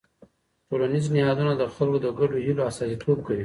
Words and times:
ټولنیز 0.67 1.05
نهادونه 1.15 1.53
د 1.57 1.63
خلکو 1.75 1.97
د 2.01 2.07
ګډو 2.19 2.35
هيلو 2.45 2.61
استازیتوب 2.69 3.17
کوي. 3.25 3.39